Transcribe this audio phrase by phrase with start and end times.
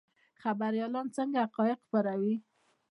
[0.41, 2.35] خبریالان څنګه حقایق خپروي؟